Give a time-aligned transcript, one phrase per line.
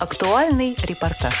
[0.00, 1.34] Актуальный репортаж.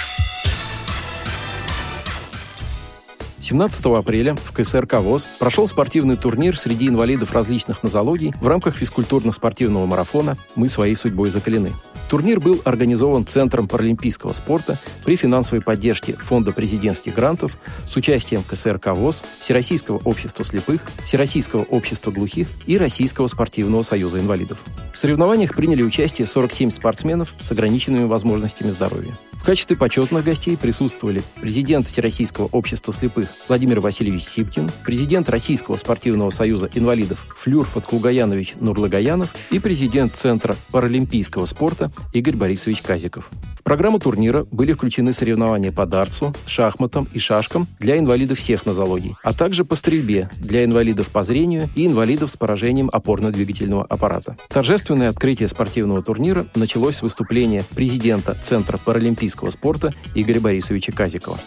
[3.38, 9.86] 17 апреля в КСРК ВОЗ прошел спортивный турнир среди инвалидов различных нозологий в рамках физкультурно-спортивного
[9.86, 11.72] марафона «Мы своей судьбой закалены».
[12.08, 18.94] Турнир был организован Центром паралимпийского спорта при финансовой поддержке Фонда президентских грантов с участием КСРК
[18.94, 24.58] ВОЗ, Всероссийского общества слепых, Всероссийского общества глухих и Российского спортивного союза инвалидов.
[24.94, 29.14] В соревнованиях приняли участие 47 спортсменов с ограниченными возможностями здоровья.
[29.34, 36.30] В качестве почетных гостей присутствовали президент Всероссийского общества слепых Владимир Васильевич Сипкин, президент Российского спортивного
[36.30, 43.30] союза инвалидов Флюр Фаткулгаянович Нурлагаянов и президент Центра паралимпийского спорта Игорь Борисович Казиков.
[43.58, 49.16] В программу турнира были включены соревнования по дартсу, шахматам и шашкам для инвалидов всех нозологий,
[49.22, 54.36] а также по стрельбе для инвалидов по зрению и инвалидов с поражением опорно-двигательного аппарата.
[54.48, 61.38] Торжественное открытие спортивного турнира началось с выступления президента Центра паралимпийского спорта Игоря Борисовича Казикова.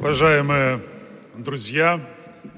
[0.00, 0.80] Уважаемые
[1.36, 2.00] друзья,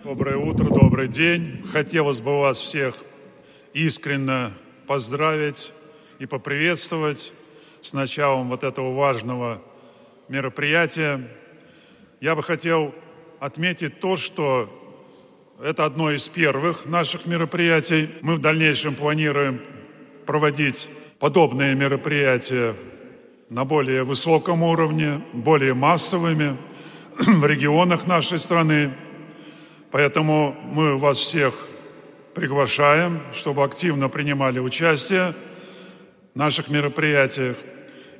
[0.04, 1.62] доброе утро, добрый день.
[1.72, 2.96] Хотелось бы вас всех
[3.74, 4.52] искренне
[4.86, 5.72] поздравить
[6.18, 7.32] и поприветствовать
[7.82, 9.62] с началом вот этого важного
[10.28, 11.28] мероприятия.
[12.20, 12.94] Я бы хотел
[13.38, 14.68] отметить то, что
[15.62, 18.10] это одно из первых наших мероприятий.
[18.22, 19.62] Мы в дальнейшем планируем
[20.26, 22.74] проводить подобные мероприятия
[23.48, 26.56] на более высоком уровне, более массовыми
[27.18, 28.94] в регионах нашей страны.
[29.90, 31.66] Поэтому мы вас всех
[32.34, 35.34] приглашаем, чтобы активно принимали участие
[36.34, 37.56] наших мероприятиях.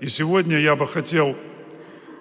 [0.00, 1.36] И сегодня я бы хотел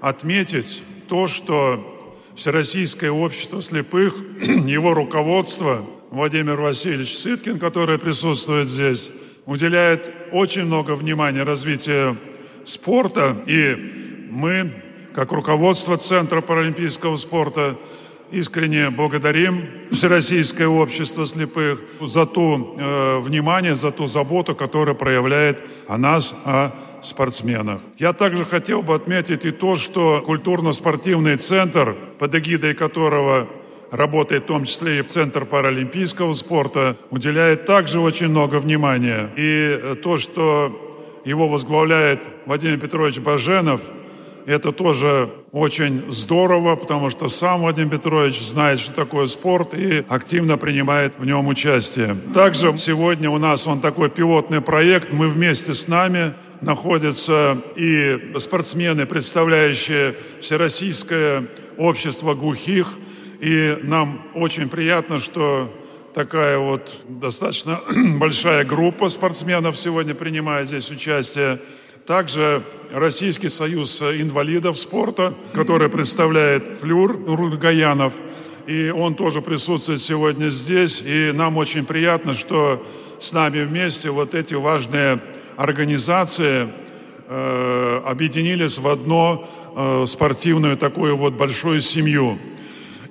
[0.02, 1.95] отметить то, что
[2.36, 9.12] Всероссийское общество слепых, его руководство, Владимир Васильевич Сыткин, который присутствует здесь,
[9.45, 12.17] уделяет очень много внимания развитию
[12.66, 13.44] спорта.
[13.45, 14.72] И мы,
[15.14, 17.78] как руководство Центра паралимпийского спорта,
[18.31, 25.98] искренне благодарим Всероссийское общество слепых за то э, внимание, за ту заботу, которую проявляет о
[25.98, 26.71] нас, о
[27.02, 27.81] спортсменах.
[27.98, 33.48] Я также хотел бы отметить и то, что культурно-спортивный центр, под эгидой которого
[33.92, 39.31] работает в том числе и Центр паралимпийского спорта, уделяет также очень много внимания.
[39.36, 43.81] И то, что его возглавляет Владимир Петрович Баженов–
[44.45, 50.58] это тоже очень здорово, потому что сам Владимир Петрович знает, что такое спорт и активно
[50.58, 52.16] принимает в нем участие.
[52.33, 55.11] Также сегодня у нас он такой пилотный проект.
[55.11, 61.48] Мы вместе с нами находятся и спортсмены, представляющие Всероссийское
[61.78, 62.98] общество глухих.
[63.39, 65.73] И нам очень приятно, что
[66.14, 67.82] такая вот достаточно
[68.20, 71.60] большая группа спортсменов сегодня принимает здесь участие.
[72.09, 78.14] Также Российский союз инвалидов спорта, который представляет Флюр Нургаянов.
[78.65, 81.03] И он тоже присутствует сегодня здесь.
[81.05, 82.83] И нам очень приятно, что
[83.19, 85.21] с нами вместе вот эти важные
[85.55, 86.69] организации
[87.27, 92.39] э, объединились в одну э, спортивную такую вот большую семью.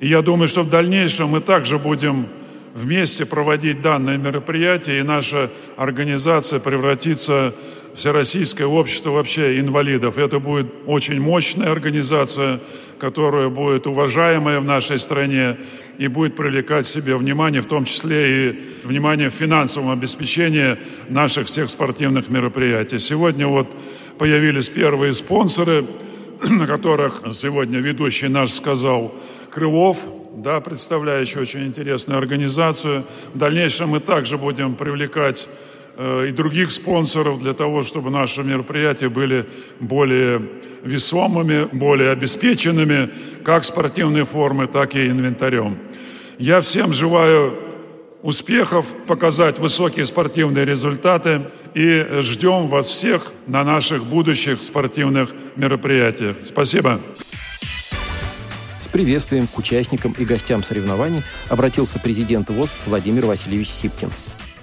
[0.00, 2.26] И я думаю, что в дальнейшем мы также будем
[2.74, 7.54] вместе проводить данное мероприятие, и наша организация превратится
[7.98, 10.18] Всероссийское общество вообще инвалидов.
[10.18, 12.60] Это будет очень мощная организация,
[13.00, 15.58] которая будет уважаемая в нашей стране
[15.98, 20.76] и будет привлекать к себе внимание, в том числе и внимание в финансовом обеспечении
[21.08, 23.00] наших всех спортивных мероприятий.
[23.00, 23.66] Сегодня вот
[24.16, 25.84] появились первые спонсоры,
[26.48, 29.12] на которых сегодня ведущий наш сказал
[29.50, 29.98] Крылов,
[30.36, 33.06] да, представляющий очень интересную организацию.
[33.34, 35.48] В дальнейшем мы также будем привлекать
[35.98, 39.48] и других спонсоров для того, чтобы наши мероприятия были
[39.80, 40.40] более
[40.84, 43.10] весомыми, более обеспеченными,
[43.42, 45.76] как спортивной формы, так и инвентарем.
[46.38, 47.58] Я всем желаю
[48.22, 56.36] успехов, показать высокие спортивные результаты и ждем вас всех на наших будущих спортивных мероприятиях.
[56.44, 57.00] Спасибо.
[58.80, 64.10] С приветствием к участникам и гостям соревнований обратился президент ВОЗ Владимир Васильевич Сипкин.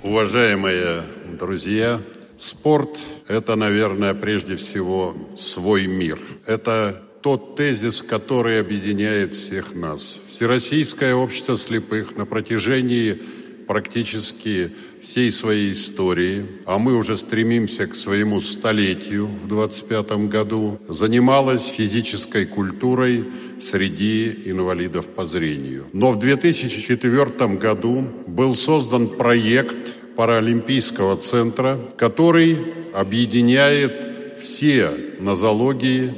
[0.01, 1.01] Уважаемые
[1.33, 2.01] друзья,
[2.37, 6.19] спорт– это, наверное, прежде всего свой мир.
[6.45, 10.21] Это тот тезис, который объединяет всех нас.
[10.27, 13.19] Всероссийское общество слепых на протяжении
[13.67, 21.67] практически всей своей истории, а мы уже стремимся к своему столетию в 25 году, занималась
[21.67, 23.25] физической культурой
[23.59, 25.85] среди инвалидов по зрению.
[25.93, 32.57] Но в 2004 году был создан проект Паралимпийского центра, который
[32.93, 36.13] объединяет все нозологии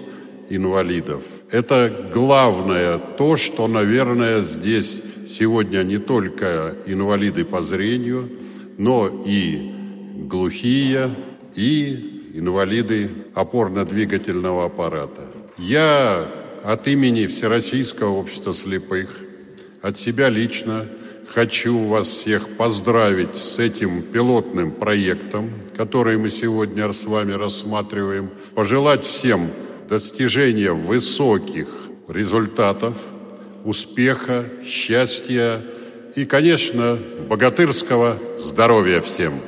[0.50, 1.24] инвалидов.
[1.52, 8.30] Это главное то, что, наверное, здесь сегодня не только инвалиды по зрению,
[8.78, 9.72] но и
[10.28, 11.10] глухие,
[11.56, 15.24] и инвалиды опорно-двигательного аппарата.
[15.58, 16.28] Я
[16.64, 19.10] от имени Всероссийского общества слепых,
[19.82, 20.86] от себя лично
[21.34, 29.06] хочу вас всех поздравить с этим пилотным проектом, который мы сегодня с вами рассматриваем, пожелать
[29.06, 29.52] всем
[29.90, 31.68] достижения высоких
[32.08, 32.96] результатов,
[33.64, 35.62] успеха, счастья
[36.16, 36.98] и, конечно,
[37.30, 39.42] богатырского здоровья всем.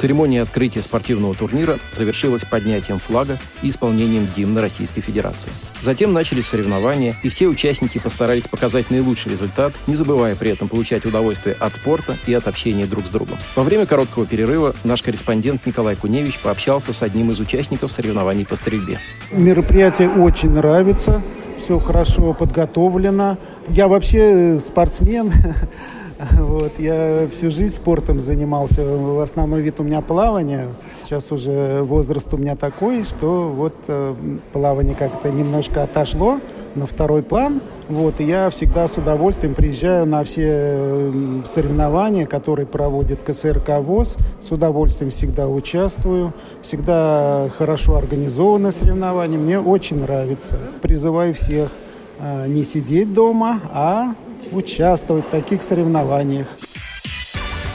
[0.00, 5.52] Церемония открытия спортивного турнира завершилась поднятием флага и исполнением гимна Российской Федерации.
[5.82, 11.04] Затем начались соревнования, и все участники постарались показать наилучший результат, не забывая при этом получать
[11.04, 13.36] удовольствие от спорта и от общения друг с другом.
[13.54, 18.56] Во время короткого перерыва наш корреспондент Николай Куневич пообщался с одним из участников соревнований по
[18.56, 19.00] стрельбе.
[19.30, 21.20] Мероприятие очень нравится,
[21.62, 23.36] все хорошо подготовлено.
[23.68, 25.30] Я вообще спортсмен,
[26.38, 28.84] Вот, я всю жизнь спортом занимался.
[28.84, 30.68] В основной вид у меня плавание.
[31.04, 34.14] Сейчас уже возраст у меня такой, что вот э,
[34.52, 36.40] плавание как-то немножко отошло
[36.74, 37.60] на второй план.
[37.88, 41.12] Вот, и я всегда с удовольствием приезжаю на все
[41.52, 44.16] соревнования, которые проводит КСРК ВОЗ.
[44.42, 46.32] С удовольствием всегда участвую.
[46.62, 49.38] Всегда хорошо организованы соревнования.
[49.38, 50.58] Мне очень нравится.
[50.82, 51.70] Призываю всех
[52.18, 54.14] э, не сидеть дома, а
[54.52, 56.46] участвовать в таких соревнованиях.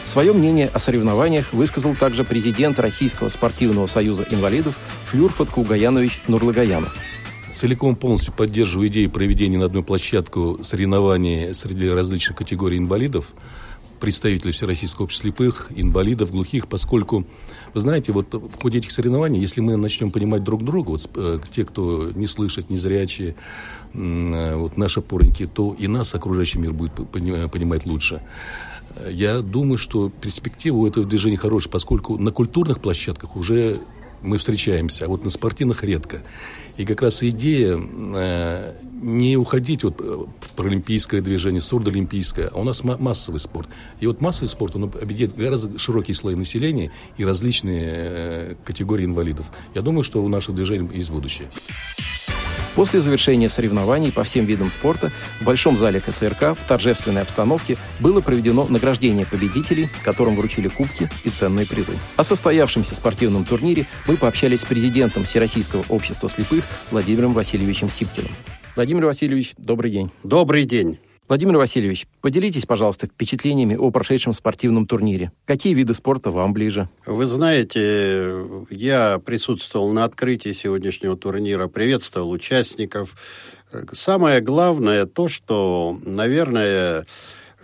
[0.05, 4.77] Свое мнение о соревнованиях высказал также президент Российского спортивного союза инвалидов
[5.07, 6.95] Флюрфат Кугаянович Нурлагаянов.
[7.51, 13.33] Целиком полностью поддерживаю идею проведения на одной площадку соревнований среди различных категорий инвалидов,
[13.99, 17.25] представителей Всероссийского общества слепых, инвалидов, глухих, поскольку,
[17.75, 21.39] вы знаете, вот в ходе этих соревнований, если мы начнем понимать друг друга, вот э,
[21.53, 23.35] те, кто не слышит, не зрячие,
[23.93, 28.21] э, вот наши опорники, то и нас окружающий мир будет понимать лучше.
[29.09, 33.79] Я думаю, что перспектива у этого движения хорошая, поскольку на культурных площадках уже
[34.25, 36.21] мы встречаемся, а вот на спортивных редко.
[36.77, 42.83] И как раз идея э, не уходить вот в паралимпийское движение, сурдоолимпийское, а у нас
[42.83, 43.69] массовый спорт.
[43.99, 49.51] И вот массовый спорт, он объединяет гораздо широкие слои населения и различные э, категории инвалидов.
[49.73, 51.47] Я думаю, что у наших движений есть будущее.
[52.75, 58.19] После завершения соревнований по всем видам спорта в Большом зале КСРК в торжественной обстановке было
[58.19, 61.93] проведено награждение победителей, которым вручили кубки и ценные призы.
[62.17, 68.31] О состоявшемся спортивном турнире мы пообщались с президентом Всероссийского общества слепых Владимиром Васильевичем Сипкиным.
[68.75, 70.11] Владимир Васильевич, добрый день.
[70.23, 70.99] Добрый день.
[71.27, 75.31] Владимир Васильевич, поделитесь, пожалуйста, впечатлениями о прошедшем спортивном турнире.
[75.45, 76.87] Какие виды спорта вам ближе?
[77.07, 83.15] Вы знаете, я присутствовал на открытии сегодняшнего турнира, приветствовал участников.
[83.91, 87.07] Самое главное то, что, наверное,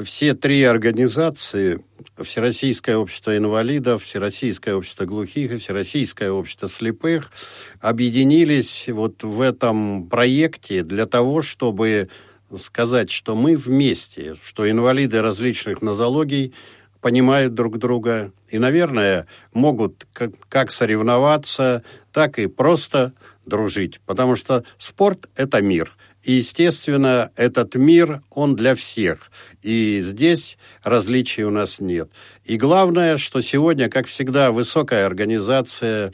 [0.03, 1.83] все три организации
[2.19, 7.31] Всероссийское общество инвалидов, Всероссийское общество глухих и Всероссийское общество слепых
[7.79, 12.09] объединились вот в этом проекте для того, чтобы
[12.57, 16.53] сказать, что мы вместе, что инвалиды различных нозологий
[17.01, 20.07] понимают друг друга и, наверное, могут
[20.49, 23.13] как, соревноваться, так и просто
[23.45, 23.99] дружить.
[24.05, 25.95] Потому что спорт– это мир.
[26.23, 29.31] И, естественно, этот мир, он для всех.
[29.63, 32.11] И здесь различий у нас нет.
[32.45, 36.13] И главное, что сегодня, как всегда, высокая организация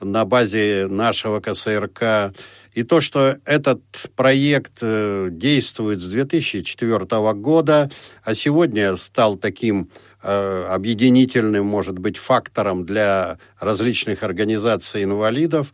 [0.00, 2.32] на базе нашего КСРК
[2.72, 3.82] и то, что этот
[4.16, 7.90] проект э, действует с 2004 года,
[8.24, 9.90] а сегодня стал таким
[10.22, 15.72] э, объединительным, может быть, фактором для различных организаций инвалидов,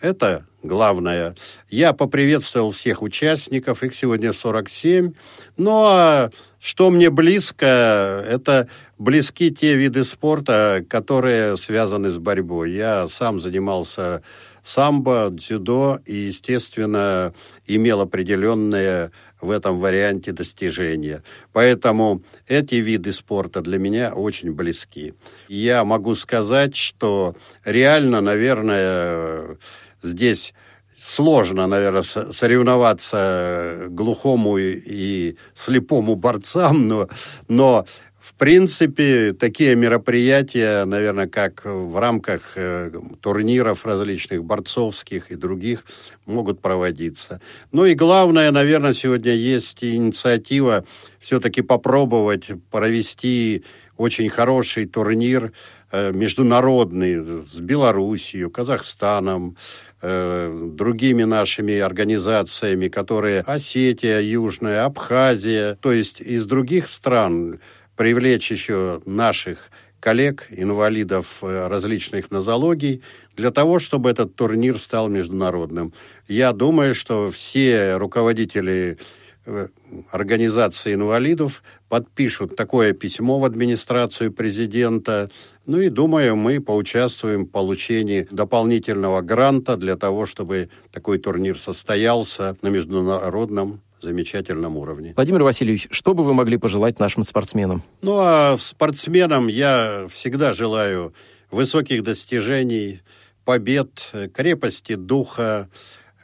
[0.00, 1.34] это главное.
[1.70, 5.12] Я поприветствовал всех участников, их сегодня 47.
[5.56, 12.72] Ну а что мне близко, это близки те виды спорта, которые связаны с борьбой.
[12.72, 14.22] Я сам занимался
[14.66, 17.32] самбо, дзюдо и, естественно,
[17.66, 21.22] имел определенные в этом варианте достижения.
[21.52, 25.14] Поэтому эти виды спорта для меня очень близки.
[25.48, 29.58] Я могу сказать, что реально, наверное,
[30.02, 30.52] здесь
[30.96, 37.08] сложно, наверное, соревноваться глухому и слепому борцам, но,
[37.48, 37.86] но
[38.26, 42.90] в принципе, такие мероприятия, наверное, как в рамках э,
[43.20, 45.84] турниров различных, борцовских и других,
[46.26, 47.40] могут проводиться.
[47.70, 50.84] Ну и главное, наверное, сегодня есть инициатива
[51.20, 53.62] все-таки попробовать провести
[53.96, 55.52] очень хороший турнир
[55.92, 59.56] э, международный с Белоруссией, Казахстаном,
[60.02, 67.60] э, другими нашими организациями, которые Осетия Южная, Абхазия, то есть из других стран
[67.96, 73.02] привлечь еще наших коллег, инвалидов э, различных нозологий,
[73.34, 75.92] для того, чтобы этот турнир стал международным.
[76.28, 78.98] Я думаю, что все руководители
[79.46, 79.66] э,
[80.10, 85.30] организации инвалидов подпишут такое письмо в администрацию президента.
[85.66, 92.56] Ну и, думаю, мы поучаствуем в получении дополнительного гранта для того, чтобы такой турнир состоялся
[92.62, 95.12] на международном замечательном уровне.
[95.16, 97.82] Владимир Васильевич, что бы вы могли пожелать нашим спортсменам?
[98.02, 101.14] Ну, а спортсменам я всегда желаю
[101.50, 103.00] высоких достижений,
[103.44, 105.68] побед, крепости духа,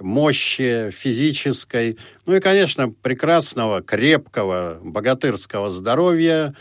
[0.02, 6.54] мощи физической, ну и, конечно, прекрасного, крепкого, богатырского здоровья.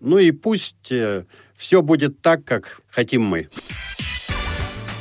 [0.00, 1.24] Ну и пусть э,
[1.56, 3.48] все будет так, как хотим мы.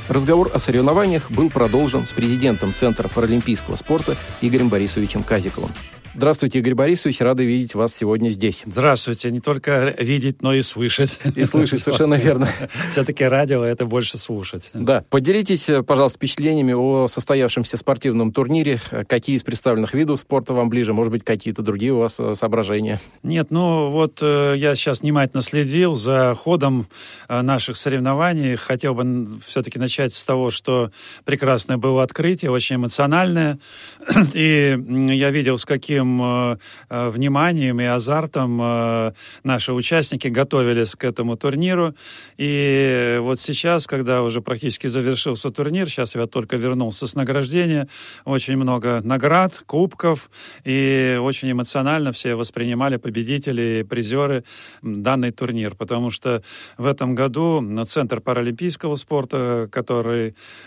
[0.10, 5.70] Разговор о соревнованиях был продолжен с президентом Центра паралимпийского спорта Игорем Борисовичем Казиковым.
[6.18, 8.64] Здравствуйте, Игорь Борисович, рады видеть вас сегодня здесь.
[8.66, 11.20] Здравствуйте, не только видеть, но и слышать.
[11.36, 12.50] И слышать, совершенно верно.
[12.90, 14.72] Все-таки радио— это больше слушать.
[14.74, 15.06] Да.
[15.12, 18.82] Поделитесь, пожалуйста, впечатлениями о состоявшемся спортивном турнире.
[19.08, 20.92] Какие из представленных видов спорта вам ближе?
[20.92, 23.00] Может быть, какие-то другие у вас э, соображения?
[23.22, 26.88] Нет, ну вот э, я сейчас внимательно следил за ходом
[27.30, 28.56] э, наших соревнований.
[28.56, 30.92] Хотел бы все-таки начать с того, что
[31.26, 33.60] прекрасное было открытие, очень эмоциональное.
[34.34, 34.78] И
[35.10, 36.58] я видел, с каким э,
[36.90, 39.14] э, вниманием и азартом э,
[39.44, 41.96] наши участники готовились к этому турниру.
[42.38, 47.88] И вот сейчас, когда уже практически завершился турнир, сейчас я только вернулся с награждения,
[48.26, 50.30] очень много наград, кубков,
[50.64, 54.44] и очень эмоционально все воспринимали победители, призеры
[54.82, 56.44] данный турнир, потому что
[56.78, 59.87] в этом году Центр паралимпийского спорта, который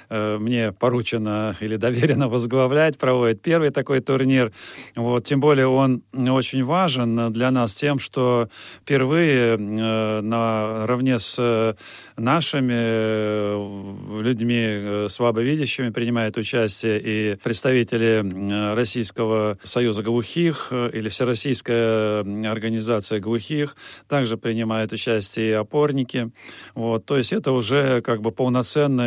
[0.08, 4.52] мне поручено или доверено возглавлять, проводит первый такой турнир.
[4.96, 8.48] Вот, тем более он очень важен для нас тем, что
[8.82, 11.74] впервые э, наравне с э,
[12.16, 23.76] нашими э, людьми слабовидящими принимают участие и представители Российского союза глухих или Всероссийская организация глухих
[24.08, 26.30] также принимают участие и опорники.
[26.74, 28.30] Вот, то есть это уже как бы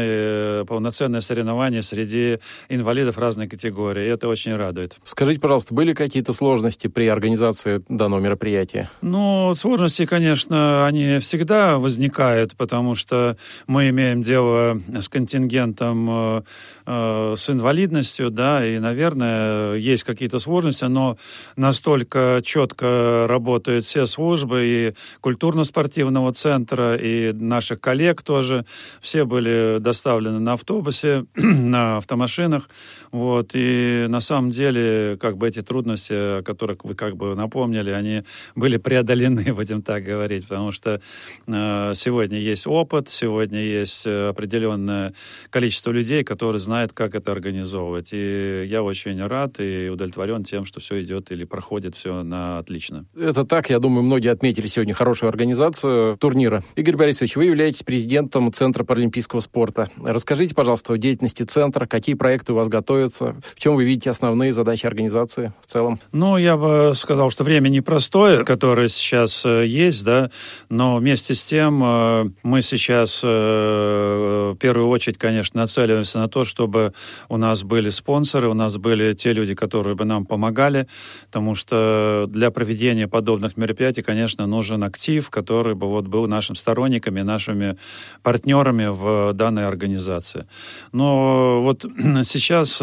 [0.04, 4.06] полноценное, полноценное соревнование среди инвалидов разной категории.
[4.06, 4.98] И это очень радует.
[5.04, 8.90] Скажите, пожалуйста, были какие какие-то сложности при организации данного мероприятия?
[9.02, 13.36] Ну, сложности, конечно, они всегда возникают, потому что
[13.68, 16.42] мы имеем дело с контингентом э,
[16.86, 21.18] э, с инвалидностью, да, и, наверное, есть какие-то сложности, но
[21.56, 28.66] настолько четко работают все службы и культурно-спортивного центра, и наших коллег тоже.
[29.02, 32.68] Все были доставлены на автобусе, на автомашинах,
[33.12, 37.92] вот, и на самом деле, как бы эти трудности о которых вы как бы напомнили,
[37.92, 38.24] они
[38.56, 41.00] были преодолены, будем так говорить, потому что
[41.48, 45.14] э, сегодня есть опыт, сегодня есть э, определенное
[45.52, 48.10] количество людей, которые знают, как это организовывать.
[48.14, 53.06] И я очень рад и удовлетворен тем, что все идет или проходит все на отлично.
[53.16, 56.64] Это так, я думаю, многие отметили сегодня хорошую организацию турнира.
[56.76, 59.73] Игорь Борисович, вы являетесь президентом Центра паралимпийского спорта.
[60.04, 64.52] Расскажите, пожалуйста, о деятельности Центра, какие проекты у вас готовятся, в чем вы видите основные
[64.52, 66.00] задачи организации в целом?
[66.12, 70.30] Ну, я бы сказал, что время непростое, которое сейчас э, есть, да,
[70.70, 76.44] но вместе с тем э, мы сейчас э, в первую очередь, конечно, нацеливаемся на то,
[76.44, 76.94] чтобы
[77.30, 80.88] у нас были спонсоры, у нас были те люди, которые бы нам помогали,
[81.28, 87.22] потому что для проведения подобных мероприятий, конечно, нужен актив, который бы вот был нашим сторонниками,
[87.22, 87.78] нашими
[88.22, 90.48] партнерами в данной организации.
[90.92, 91.84] Но вот
[92.24, 92.80] сейчас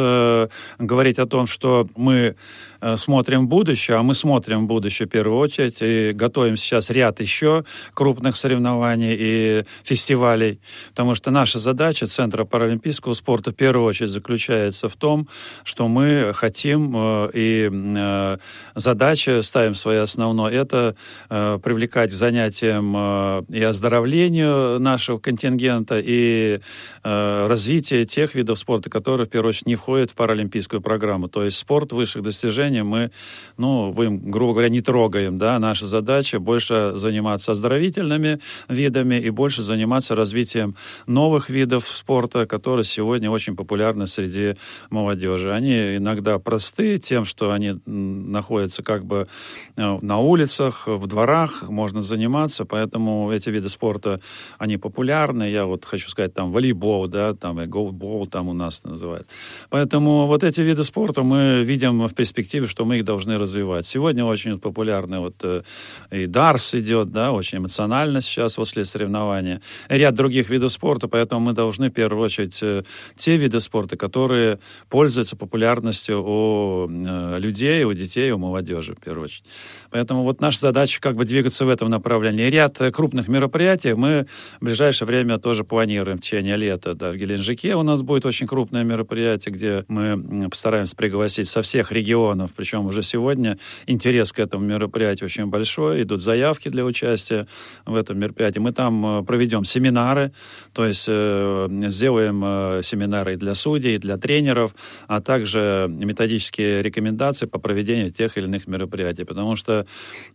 [0.78, 2.36] говорить о том, что мы
[2.80, 7.64] Э, смотрим будущее, а мы смотрим будущее в первую очередь и готовим сейчас ряд еще
[7.92, 14.88] крупных соревнований и фестивалей, потому что наша задача Центра паралимпийского спорта в первую очередь заключается
[14.88, 15.28] в том,
[15.64, 18.38] что мы хотим э, и э,
[18.74, 20.96] задача ставим своей основной, это
[21.28, 26.60] привлекать к занятиям и оздоровлению нашего контингента, и э,
[27.02, 31.28] развитие тех видов спорта, которые, в первую очередь, не входят в паралимпийскую программу.
[31.28, 33.10] То есть спорт высших достижений мы,
[33.56, 39.62] ну, будем, грубо говоря, не трогаем, да, наша задача больше заниматься оздоровительными видами и больше
[39.62, 44.56] заниматься развитием новых видов спорта, которые сегодня очень популярны среди
[44.90, 45.52] молодежи.
[45.52, 49.28] Они иногда просты тем, что они находятся как бы
[49.76, 54.20] э, на улицах, в дворах, можно заниматься, поэтому эти виды спорта,
[54.58, 55.50] они популярны.
[55.50, 59.26] Я вот хочу сказать, там, волейбол, да, там, и голбол там у нас называют.
[59.70, 63.86] Поэтому вот эти виды спорта мы видим в перспективе, что мы их должны развивать.
[63.86, 65.62] Сегодня очень популярны вот э,
[66.10, 69.60] и дарс идет, да, очень эмоционально сейчас после соревнования.
[69.88, 72.82] Ряд других видов спорта, поэтому мы должны в первую очередь э,
[73.16, 79.24] те виды спорта, которые пользуются популярностью у э, людей, у детей, у молодежи, в первую
[79.24, 79.44] очередь.
[79.90, 82.50] Поэтому вот наша задача как бы двигаться в этом направлении.
[82.50, 84.26] Ряд крупных мероприятий мы
[84.60, 86.94] в ближайшее время тоже планируем в течение лета.
[86.94, 91.92] Да, в Геленджике у нас будет очень крупное мероприятие, где мы постараемся пригласить со всех
[91.92, 97.46] регионов, причем уже сегодня интерес к этому мероприятию очень большой, идут заявки для участия
[97.86, 98.58] в этом мероприятии.
[98.58, 100.32] Мы там э, проведем семинары,
[100.72, 104.74] то есть э, сделаем э, семинары для судей, для тренеров,
[105.06, 109.86] а также методические рекомендации по проведению тех или иных мероприятий, потому что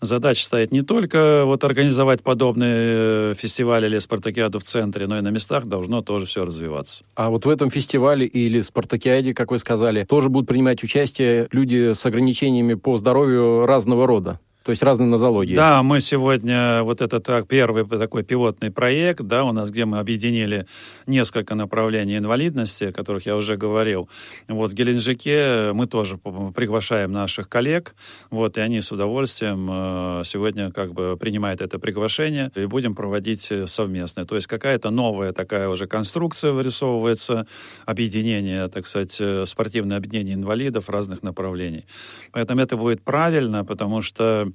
[0.02, 5.30] задача стоит не только вот организовать подобные фестивали или спартакиаду в центре, но и на
[5.30, 7.04] местах должно тоже все развиваться.
[7.16, 11.94] А вот в этом фестивале или спартакиаде, как вы сказали, тоже будут принимать участие люди
[11.94, 14.40] с ограничениями по здоровью разного рода?
[14.66, 15.54] То есть разные нозологии.
[15.54, 20.00] Да, мы сегодня, вот это так, первый такой пилотный проект, да, у нас, где мы
[20.00, 20.66] объединили
[21.06, 24.10] несколько направлений инвалидности, о которых я уже говорил.
[24.48, 27.94] Вот в Геленджике мы тоже приглашаем наших коллег,
[28.32, 33.52] вот, и они с удовольствием э, сегодня как бы принимают это приглашение и будем проводить
[33.68, 34.26] совместно.
[34.26, 37.46] То есть какая-то новая такая уже конструкция вырисовывается,
[37.86, 41.86] объединение, так сказать, э, спортивное объединение инвалидов разных направлений.
[42.32, 44.48] Поэтому это будет правильно, потому что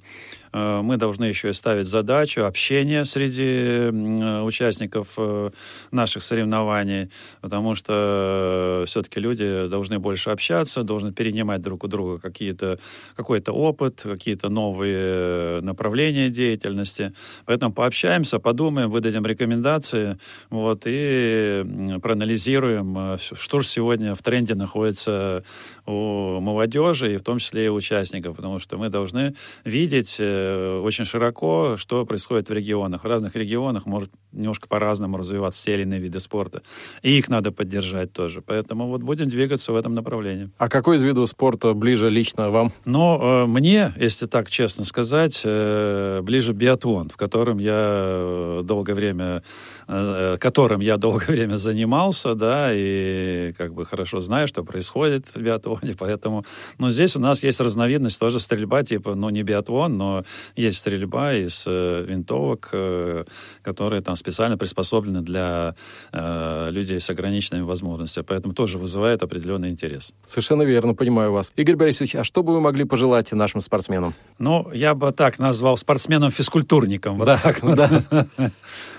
[0.53, 5.51] мы должны еще и ставить задачу общения среди э, участников э,
[5.91, 12.79] наших соревнований, потому что все-таки люди должны больше общаться, должны перенимать друг у друга какие-то,
[13.15, 17.13] какой-то опыт, какие-то новые направления деятельности.
[17.45, 20.17] Поэтому пообщаемся, подумаем, выдадим рекомендации
[20.49, 21.63] вот, и
[22.01, 25.45] проанализируем, что же сегодня в тренде находится
[25.85, 31.05] у молодежи, и в том числе и участников, потому что мы должны видеть э, очень
[31.05, 33.03] широко, что происходит в регионах.
[33.03, 36.61] В разных регионах может немножко по-разному развиваться те или иные виды спорта.
[37.01, 38.41] И их надо поддержать тоже.
[38.41, 40.49] Поэтому вот будем двигаться в этом направлении.
[40.57, 42.71] А какой из видов спорта ближе лично вам?
[42.85, 49.43] Ну, мне, если так честно сказать, э, ближе биатлон, в котором я долгое время,
[49.87, 55.95] которым я долгое время занимался, да, и как бы хорошо знаю, что происходит в биатлоне,
[55.97, 56.45] поэтому,
[56.77, 60.23] ну, здесь у нас есть разновидность тоже стрельба, типа, ну, не биатлон, но
[60.55, 63.25] есть стрельба из э, винтовок, э,
[63.61, 65.75] которые там специально приспособлены для
[66.11, 68.25] э, людей с ограниченными возможностями.
[68.27, 70.13] Поэтому тоже вызывает определенный интерес.
[70.27, 71.51] Совершенно верно, понимаю вас.
[71.55, 74.13] Игорь Борисович, а что бы вы могли пожелать нашим спортсменам?
[74.39, 77.17] Ну, я бы так назвал спортсменом-физкультурником.
[77.17, 78.27] Вот да, так да.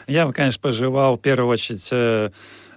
[0.09, 2.31] Я бы, конечно, пожелал в первую очередь Э,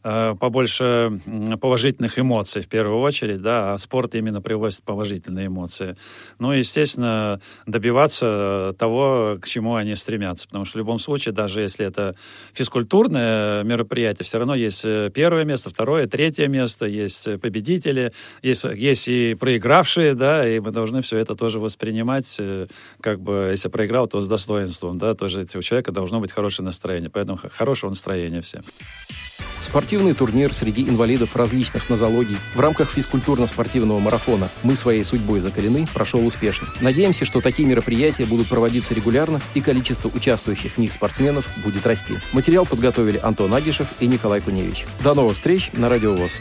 [0.06, 1.20] побольше
[1.60, 5.98] положительных эмоций в первую очередь, да, а спорт именно приводит положительные эмоции.
[6.38, 11.62] Ну и, естественно, добиваться того, к чему они стремятся, потому что в любом случае, даже
[11.62, 12.15] если это
[12.54, 18.13] физкультурное мероприятие, все равно есть э, первое место, второе, третье место, есть победители,
[18.44, 22.68] есть, есть и проигравшие, да, и мы должны все это тоже воспринимать, э,
[23.02, 27.10] как бы, если проиграл, то с достоинством, да, тоже у человека должно быть хорошее настроение,
[27.10, 28.62] поэтому хорошего настроения всем.
[29.65, 36.25] Спортивный турнир среди инвалидов различных нозологий в рамках физкультурно-спортивного марафона «Мы своей судьбой закалены» прошел
[36.25, 36.67] успешно.
[36.82, 42.13] Надеемся, что такие мероприятия будут проводиться регулярно и количество участвующих в них спортсменов будет расти.
[42.32, 44.86] Материал подготовили Антон Агишев и Николай Куневич.
[45.04, 46.34] До новых встреч на Радио ВОЗ.